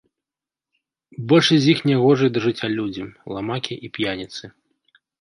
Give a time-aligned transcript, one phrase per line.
[1.33, 3.03] Большасць з іх нягожыя да жыцця людзі,
[3.37, 4.43] ламакі і п'яніцы.